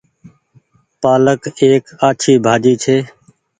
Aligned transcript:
پآلڪ 1.01 1.41
ايڪ 1.61 1.83
آڇي 2.07 2.33
ڀآڃي 2.45 2.73
ڇي۔ 2.83 2.97